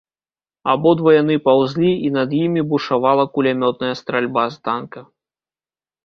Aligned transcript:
Абодва 0.71 1.11
яны 1.15 1.33
паўзлі, 1.47 1.91
і 2.07 2.09
над 2.15 2.29
імі 2.45 2.63
бушавала 2.71 3.25
кулямётная 3.35 3.91
стральба 4.01 4.47
з 4.55 4.59
танка. 4.69 4.99